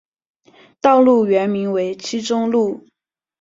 [0.81, 2.87] 道路原名为七中路。